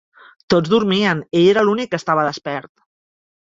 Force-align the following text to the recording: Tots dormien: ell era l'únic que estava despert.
Tots 0.53 0.71
dormien: 0.73 1.21
ell 1.41 1.51
era 1.51 1.65
l'únic 1.67 1.93
que 1.93 2.01
estava 2.01 2.25
despert. 2.29 2.73